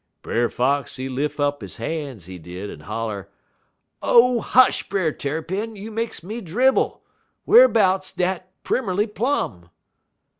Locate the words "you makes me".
5.75-6.41